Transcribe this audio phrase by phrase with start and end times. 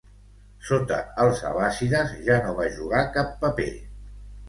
[0.69, 3.73] Sota els abbàssides ja no va jugar cap paper.